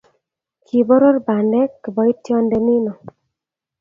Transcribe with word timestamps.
Kiboror 0.65 1.15
bandek 1.27 1.69
kiboitionde 1.83 2.57
nino 2.65 2.93